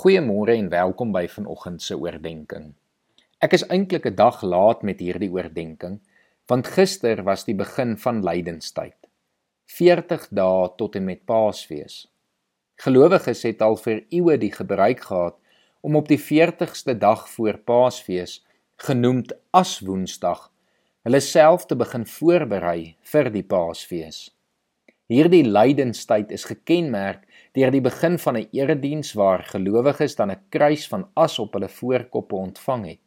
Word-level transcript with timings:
Goeiemôre 0.00 0.54
en 0.56 0.68
welkom 0.72 1.10
by 1.12 1.26
vanoggend 1.28 1.82
se 1.84 1.92
oordeenking. 1.92 2.70
Ek 3.44 3.52
is 3.52 3.66
eintlik 3.68 4.06
'n 4.08 4.16
dag 4.16 4.38
laat 4.40 4.80
met 4.82 5.02
hierdie 5.04 5.28
oordeenking, 5.28 5.98
want 6.48 6.70
gister 6.76 7.20
was 7.22 7.44
die 7.44 7.54
begin 7.54 7.98
van 8.04 8.22
lydenstyd. 8.24 8.96
40 9.66 10.24
dae 10.30 10.70
tot 10.78 10.96
en 10.96 11.04
met 11.04 11.26
Paasfees. 11.26 12.08
Gelowiges 12.80 13.42
het 13.42 13.60
al 13.60 13.76
vir 13.76 14.00
eeue 14.08 14.38
die 14.38 14.52
gebruik 14.52 15.04
gehad 15.04 15.36
om 15.82 15.96
op 15.96 16.08
die 16.08 16.22
40ste 16.30 16.96
dag 16.96 17.28
voor 17.28 17.58
Paasfees, 17.58 18.40
genoemd 18.76 19.36
as 19.52 19.80
Woensdag, 19.80 20.50
hulle 21.04 21.20
self 21.20 21.66
te 21.66 21.76
begin 21.76 22.06
voorberei 22.06 22.96
vir 23.02 23.30
die 23.30 23.44
Paasfees. 23.44 24.30
Hierdie 25.10 25.42
lydenstyd 25.42 26.30
is 26.30 26.44
gekenmerk 26.46 27.24
deur 27.58 27.72
die 27.74 27.82
begin 27.82 28.14
van 28.22 28.36
'n 28.38 28.48
erediens 28.54 29.10
waar 29.18 29.42
gelowiges 29.42 30.14
dan 30.14 30.30
'n 30.30 30.42
kruis 30.54 30.86
van 30.88 31.08
as 31.14 31.38
op 31.38 31.52
hulle 31.52 31.68
voorkoppe 31.68 32.36
ontvang 32.36 32.86
het. 32.86 33.06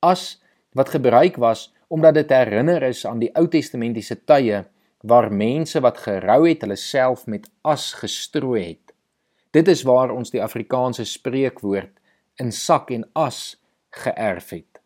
As 0.00 0.40
wat 0.72 0.88
gebruik 0.88 1.36
was 1.36 1.74
omdat 1.88 2.14
dit 2.14 2.30
herinner 2.30 2.82
is 2.82 3.06
aan 3.06 3.18
die 3.18 3.34
Ou 3.36 3.48
Testamentiese 3.48 4.24
tye 4.24 4.64
waar 5.02 5.32
mense 5.32 5.80
wat 5.80 5.98
gerou 5.98 6.48
het 6.48 6.60
hulle 6.60 6.76
self 6.76 7.26
met 7.26 7.50
as 7.62 7.92
gestrooi 7.92 8.62
het. 8.64 8.94
Dit 9.50 9.68
is 9.68 9.82
waar 9.82 10.10
ons 10.10 10.30
die 10.30 10.42
Afrikaanse 10.42 11.04
spreekwoord 11.04 11.92
in 12.36 12.52
sak 12.52 12.90
en 12.90 13.04
as 13.12 13.60
geërf 13.90 14.50
het. 14.50 14.80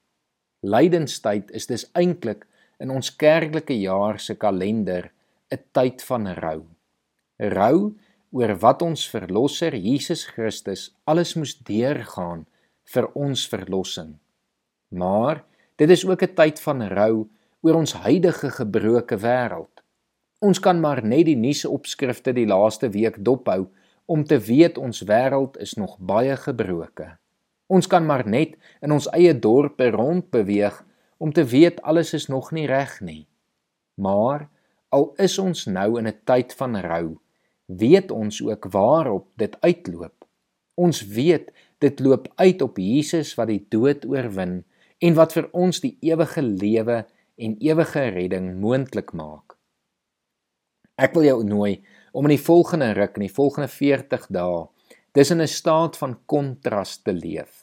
Lydenstyd 0.61 1.51
is 1.51 1.66
dus 1.66 1.91
eintlik 1.93 2.47
in 2.80 2.91
ons 2.91 3.16
kerklike 3.16 3.79
jaar 3.79 4.19
se 4.19 4.35
kalender 4.35 5.13
'n 5.52 5.65
tyd 5.73 6.02
van 6.02 6.27
rou. 6.33 6.65
Rou 7.38 7.95
oor 8.33 8.55
wat 8.59 8.83
ons 8.83 9.05
verlosser 9.10 9.74
Jesus 9.77 10.24
Christus 10.24 10.91
alles 11.05 11.34
moes 11.37 11.55
deurgaan 11.59 12.47
vir 12.95 13.09
ons 13.15 13.45
verlossing. 13.48 14.16
Maar 14.88 15.45
dit 15.77 15.90
is 15.90 16.04
ook 16.09 16.23
'n 16.23 16.35
tyd 16.35 16.60
van 16.60 16.82
rou 16.88 17.29
oor 17.60 17.74
ons 17.74 17.93
huidige 17.93 18.51
gebroke 18.51 19.16
wêreld. 19.16 19.82
Ons 20.40 20.59
kan 20.59 20.80
maar 20.80 21.04
net 21.04 21.27
die 21.27 21.37
nuus 21.37 21.65
opskrifte 21.65 22.32
die 22.32 22.46
laaste 22.46 22.88
week 22.90 23.24
dophou 23.24 23.68
om 24.07 24.24
te 24.24 24.38
weet 24.38 24.79
ons 24.79 25.05
wêreld 25.07 25.57
is 25.57 25.74
nog 25.74 25.99
baie 25.99 26.37
gebroke. 26.37 27.18
Ons 27.66 27.87
kan 27.87 28.07
maar 28.07 28.27
net 28.29 28.57
in 28.80 28.93
ons 28.93 29.07
eie 29.15 29.38
dorpe 29.38 29.90
rond 29.90 30.30
beweeg 30.30 30.84
om 31.18 31.32
te 31.32 31.45
weet 31.45 31.82
alles 31.82 32.12
is 32.15 32.27
nog 32.27 32.51
nie 32.52 32.66
reg 32.66 33.01
nie. 33.01 33.27
Maar 33.95 34.49
Al 34.93 35.12
is 35.24 35.38
ons 35.40 35.65
nou 35.66 35.98
in 35.98 36.07
'n 36.07 36.21
tyd 36.24 36.52
van 36.54 36.76
rou, 36.76 37.18
weet 37.66 38.10
ons 38.10 38.43
ook 38.43 38.65
waarop 38.71 39.26
dit 39.37 39.57
uitloop. 39.60 40.24
Ons 40.74 41.07
weet 41.07 41.52
dit 41.79 42.01
loop 42.01 42.29
uit 42.37 42.62
op 42.62 42.76
Jesus 42.79 43.34
wat 43.34 43.49
die 43.49 43.65
dood 43.68 44.04
oorwin 44.04 44.65
en 44.99 45.15
wat 45.15 45.32
vir 45.32 45.49
ons 45.52 45.80
die 45.80 45.96
ewige 46.01 46.43
lewe 46.43 47.07
en 47.37 47.57
ewige 47.59 48.09
redding 48.09 48.60
moontlik 48.60 49.12
maak. 49.12 49.57
Ek 50.96 51.15
wil 51.15 51.24
jou 51.24 51.45
nooi 51.45 51.82
om 52.12 52.24
in 52.24 52.37
die 52.37 52.46
volgende 52.46 52.93
ruk 52.93 53.16
en 53.16 53.27
die 53.27 53.37
volgende 53.40 53.68
40 53.68 54.27
dae 54.29 54.68
in 55.15 55.40
'n 55.40 55.49
staat 55.49 55.96
van 55.96 56.18
kontras 56.27 57.02
te 57.02 57.12
leef 57.12 57.62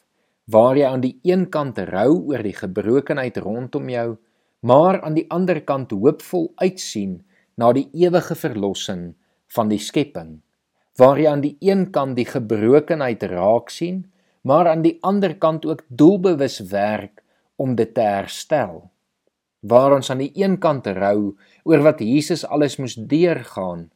waar 0.49 0.77
jy 0.77 0.85
aan 0.85 1.01
die 1.01 1.19
een 1.23 1.49
kant 1.49 1.77
rou 1.77 2.25
oor 2.31 2.41
die 2.43 2.55
gebrokenheid 2.57 3.37
rondom 3.37 3.89
jou 3.89 4.17
maar 4.59 5.01
aan 5.01 5.15
die 5.15 5.25
ander 5.31 5.61
kant 5.61 5.91
hoopvol 5.91 6.51
uitsien 6.55 7.19
na 7.59 7.71
die 7.75 7.87
ewige 7.93 8.35
verlossing 8.35 9.13
van 9.55 9.71
die 9.71 9.81
skepping 9.81 10.39
waar 10.99 11.19
jy 11.19 11.29
aan 11.31 11.43
die 11.45 11.55
een 11.63 11.87
kant 11.95 12.17
die 12.19 12.27
gebrokenheid 12.27 13.23
raak 13.31 13.71
sien 13.73 14.03
maar 14.43 14.67
aan 14.71 14.83
die 14.83 14.97
ander 15.03 15.35
kant 15.35 15.65
ook 15.65 15.85
doelbewus 15.87 16.59
werk 16.71 17.23
om 17.55 17.75
dit 17.79 17.93
te 17.95 18.03
herstel 18.03 18.89
waar 19.59 19.95
ons 19.95 20.09
aan 20.11 20.23
die 20.23 20.31
een 20.35 20.59
kant 20.59 20.87
rou 20.99 21.35
oor 21.63 21.87
wat 21.87 22.03
Jesus 22.03 22.45
alles 22.47 22.77
moes 22.79 22.95
deurgaan 22.95 23.89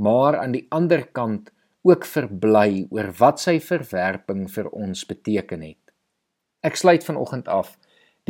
maar 0.00 0.38
aan 0.40 0.52
die 0.56 0.66
ander 0.70 1.04
kant 1.12 1.50
ook 1.82 2.04
verbly 2.04 2.86
oor 2.90 3.10
wat 3.18 3.40
sy 3.40 3.56
verwerping 3.60 4.46
vir 4.52 4.68
ons 4.76 5.04
beteken 5.08 5.62
het. 5.64 5.80
Ek 6.64 6.76
sluit 6.76 7.04
vanoggend 7.04 7.48
af 7.48 7.76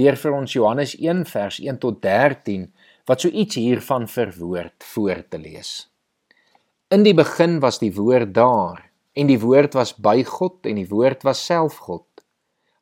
deur 0.00 0.16
vir 0.16 0.36
ons 0.36 0.56
Johannes 0.56 0.96
1 0.96 1.26
vers 1.28 1.60
1 1.60 1.80
tot 1.82 2.00
13 2.04 2.68
wat 3.08 3.24
so 3.24 3.28
iets 3.28 3.58
hiervan 3.60 4.06
verwoord 4.08 4.86
voor 4.92 5.22
te 5.28 5.40
lees. 5.40 5.72
In 6.90 7.04
die 7.06 7.14
begin 7.14 7.58
was 7.62 7.80
die 7.82 7.92
woord 7.94 8.32
daar 8.34 8.86
en 9.18 9.28
die 9.30 9.40
woord 9.42 9.76
was 9.78 9.92
by 9.94 10.22
God 10.26 10.66
en 10.66 10.78
die 10.80 10.88
woord 10.90 11.26
was 11.26 11.42
self 11.46 11.80
God. 11.86 12.06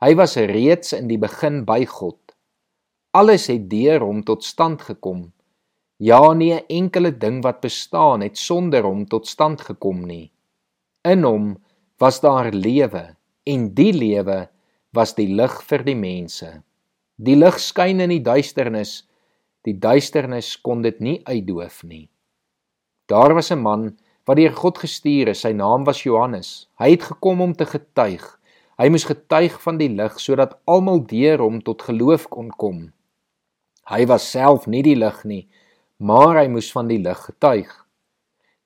Hy 0.05 0.15
was 0.15 0.37
reeds 0.37 0.95
in 0.95 1.09
die 1.11 1.19
begin 1.19 1.65
by 1.67 1.83
God. 1.89 2.19
Alles 3.19 3.49
het 3.50 3.67
deur 3.71 4.05
hom 4.05 4.23
tot 4.23 4.45
stand 4.47 4.85
gekom. 4.87 5.33
Ja, 5.99 6.33
nie 6.33 6.55
'n 6.55 6.67
enkele 6.69 7.11
ding 7.11 7.43
wat 7.43 7.61
bestaan 7.61 8.21
het 8.21 8.39
sonder 8.39 8.83
hom 8.83 9.06
tot 9.06 9.27
stand 9.27 9.61
gekom 9.61 10.06
nie. 10.06 10.31
In 11.05 11.25
hom 11.25 11.59
was 11.99 12.21
daar 12.21 12.53
lewe 12.53 13.17
en 13.45 13.75
die 13.75 13.93
lewe 13.93 14.49
was 14.93 15.15
die 15.15 15.29
lig 15.35 15.62
vir 15.62 15.83
die 15.85 15.97
mense. 15.97 16.62
Die 17.19 17.34
lig 17.34 17.56
skyn 17.59 17.99
in 18.05 18.12
die 18.15 18.23
duisternis. 18.23 19.03
Die 19.67 19.75
duisternis 19.75 20.53
kon 20.62 20.84
dit 20.87 21.01
nie 21.03 21.17
uitdoof 21.27 21.83
nie. 21.83 22.06
Daar 23.11 23.34
was 23.34 23.51
'n 23.51 23.59
man 23.59 23.99
wat 24.25 24.37
deur 24.37 24.53
God 24.53 24.79
gestuur 24.79 25.29
is. 25.29 25.41
Sy 25.41 25.53
naam 25.53 25.84
was 25.84 26.03
Johannes. 26.03 26.69
Hy 26.79 26.91
het 26.91 27.03
gekom 27.03 27.41
om 27.41 27.55
te 27.55 27.67
getuig. 27.67 28.39
Hy 28.79 28.89
moes 28.89 29.05
getuig 29.05 29.62
van 29.62 29.79
die 29.79 29.89
lig 29.89 30.21
sodat 30.21 30.59
almal 30.65 31.01
deur 31.06 31.39
hom 31.39 31.61
tot 31.61 31.83
geloof 31.83 32.29
kon 32.29 32.51
kom. 32.51 32.93
Hy 33.91 34.06
was 34.06 34.31
self 34.31 34.67
nie 34.67 34.83
die 34.83 34.95
lig 34.95 35.25
nie, 35.25 35.49
maar 35.99 36.37
hy 36.37 36.47
moes 36.49 36.71
van 36.73 36.87
die 36.87 36.99
lig 36.99 37.19
getuig. 37.19 37.71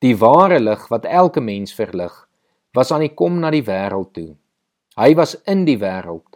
Die 0.03 0.17
ware 0.19 0.59
lig 0.61 0.89
wat 0.91 1.05
elke 1.07 1.41
mens 1.41 1.73
verlig, 1.73 2.13
was 2.75 2.93
aan 2.93 3.01
die 3.01 3.15
kom 3.15 3.41
na 3.41 3.51
die 3.51 3.63
wêreld 3.63 4.13
toe. 4.13 4.37
Hy 4.99 5.15
was 5.15 5.37
in 5.47 5.65
die 5.65 5.79
wêreld, 5.79 6.32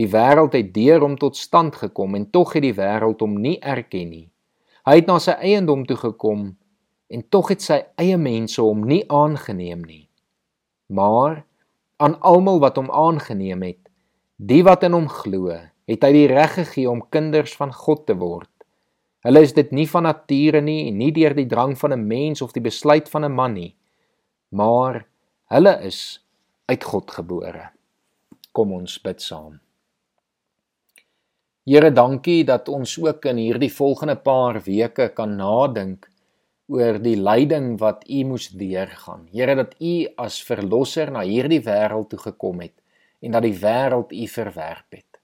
Die 0.00 0.08
wêreld 0.08 0.54
het 0.56 0.72
deur 0.72 1.02
hom 1.04 1.18
tot 1.20 1.36
stand 1.36 1.76
gekom 1.76 2.14
en 2.16 2.30
tog 2.30 2.54
het 2.56 2.64
die 2.64 2.76
wêreld 2.76 3.20
hom 3.20 3.36
nie 3.40 3.58
erken 3.60 4.08
nie. 4.08 4.28
Hy 4.88 4.94
het 4.98 5.10
na 5.10 5.18
sy 5.20 5.34
eiendom 5.36 5.84
toe 5.86 5.98
gekom 6.00 6.46
en 7.12 7.24
tog 7.28 7.52
het 7.52 7.62
sy 7.62 7.82
eie 8.00 8.16
mense 8.16 8.62
hom 8.64 8.86
nie 8.88 9.02
aangeneem 9.12 9.84
nie. 9.84 10.08
Maar 10.88 11.44
aan 12.02 12.16
almal 12.20 12.58
wat 12.64 12.80
hom 12.80 12.88
aangeneem 12.90 13.62
het, 13.68 13.82
die 14.40 14.62
wat 14.66 14.82
in 14.88 14.96
hom 14.96 15.06
glo, 15.12 15.52
het 15.86 16.04
hy 16.06 16.12
die 16.16 16.26
reg 16.30 16.56
gegee 16.56 16.88
om 16.90 17.04
kinders 17.12 17.54
van 17.58 17.72
God 17.76 18.06
te 18.08 18.16
word. 18.18 18.48
Hulle 19.22 19.42
is 19.44 19.52
dit 19.54 19.70
nie 19.76 19.86
van 19.86 20.08
nature 20.08 20.62
nie 20.64 20.88
en 20.88 20.98
nie 20.98 21.12
deur 21.14 21.36
die 21.36 21.46
drang 21.46 21.76
van 21.78 21.92
'n 21.92 22.06
mens 22.08 22.42
of 22.42 22.52
die 22.52 22.64
besluit 22.64 23.08
van 23.08 23.24
'n 23.24 23.34
man 23.34 23.54
nie, 23.54 23.76
maar 24.50 25.06
hulle 25.52 25.74
is 25.86 26.24
uit 26.66 26.84
God 26.84 27.10
gebore. 27.10 27.70
Kom 28.52 28.72
ons 28.72 28.98
bid 28.98 29.22
saam. 29.22 29.61
Here, 31.62 31.92
dankie 31.94 32.42
dat 32.42 32.66
ons 32.66 32.96
ook 32.98 33.28
in 33.30 33.38
hierdie 33.38 33.70
volgende 33.70 34.16
paar 34.18 34.56
weke 34.64 35.04
kan 35.14 35.36
nadink 35.38 36.08
oor 36.66 36.96
die 36.98 37.14
lyding 37.14 37.76
wat 37.78 38.02
U 38.10 38.24
moes 38.26 38.48
deurgaan. 38.58 39.28
Here, 39.30 39.54
dat 39.54 39.76
U 39.78 39.92
as 40.24 40.40
verlosser 40.42 41.12
na 41.14 41.22
hierdie 41.22 41.60
wêreld 41.62 42.08
toe 42.10 42.18
gekom 42.18 42.64
het 42.64 42.74
en 43.22 43.36
dat 43.36 43.46
die 43.46 43.54
wêreld 43.62 44.10
U 44.10 44.26
verwerp 44.32 44.98
het. 44.98 45.20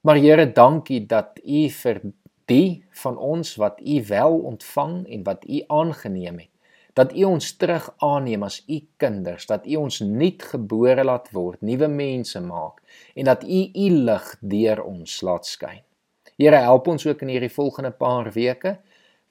Maar 0.00 0.16
Here, 0.16 0.46
dankie 0.48 1.02
dat 1.04 1.36
U 1.44 1.68
vir 1.82 2.00
die 2.48 2.86
van 3.04 3.20
ons 3.20 3.52
wat 3.60 3.84
U 3.84 4.00
wel 4.08 4.38
ontvang 4.54 4.96
en 5.12 5.28
wat 5.28 5.44
U 5.44 5.60
aangeneem 5.68 6.40
het, 6.46 6.51
dat 6.98 7.14
U 7.16 7.24
ons 7.24 7.52
terug 7.56 7.88
aanneem 8.04 8.42
as 8.42 8.60
U 8.68 8.80
kinders, 9.00 9.46
dat 9.48 9.66
U 9.66 9.76
ons 9.80 10.00
nuut 10.04 10.42
gebore 10.52 11.04
laat 11.04 11.30
word, 11.32 11.62
nuwe 11.64 11.88
mense 11.88 12.40
maak 12.40 12.82
en 13.16 13.30
dat 13.30 13.44
U 13.44 13.62
U 13.72 13.88
lig 14.08 14.28
deur 14.40 14.84
ons 14.84 15.20
laat 15.24 15.48
skyn. 15.48 15.80
Here, 16.40 16.58
help 16.64 16.88
ons 16.88 17.06
ook 17.06 17.22
in 17.22 17.32
hierdie 17.32 17.52
volgende 17.52 17.92
paar 17.94 18.32
weke 18.34 18.78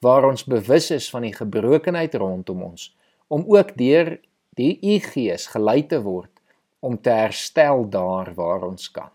waar 0.02 0.25
ons 0.25 0.46
bewus 0.50 0.90
is 0.92 1.10
van 1.13 1.25
die 1.28 1.36
gebrokenheid 1.36 2.16
rondom 2.18 2.63
ons 2.72 2.92
om 3.31 3.46
ook 3.48 3.75
deur 3.78 4.18
die 4.60 4.75
U 4.81 5.00
Gees 5.12 5.48
gelei 5.54 5.81
te 5.88 6.02
word 6.04 6.31
om 6.81 6.98
te 6.98 7.14
herstel 7.14 7.86
daar 7.94 8.34
waar 8.36 8.66
ons 8.68 8.90
kan. 8.92 9.14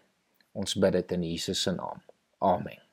Ons 0.56 0.78
bid 0.78 0.96
dit 1.02 1.16
in 1.18 1.28
Jesus 1.34 1.62
se 1.66 1.74
naam. 1.74 2.00
Amen. 2.38 2.85